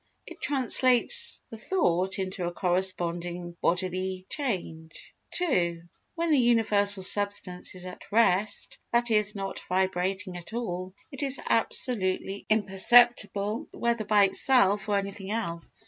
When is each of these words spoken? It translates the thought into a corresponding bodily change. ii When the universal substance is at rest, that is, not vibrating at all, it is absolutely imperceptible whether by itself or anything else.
It 0.25 0.41
translates 0.41 1.43
the 1.51 1.57
thought 1.57 2.17
into 2.17 2.47
a 2.47 2.51
corresponding 2.51 3.55
bodily 3.61 4.25
change. 4.29 5.13
ii 5.39 5.83
When 6.15 6.31
the 6.31 6.39
universal 6.39 7.03
substance 7.03 7.75
is 7.75 7.85
at 7.85 8.11
rest, 8.11 8.79
that 8.91 9.11
is, 9.11 9.35
not 9.35 9.59
vibrating 9.59 10.37
at 10.37 10.53
all, 10.53 10.95
it 11.11 11.21
is 11.21 11.39
absolutely 11.47 12.47
imperceptible 12.49 13.67
whether 13.73 14.03
by 14.03 14.23
itself 14.23 14.89
or 14.89 14.97
anything 14.97 15.29
else. 15.29 15.79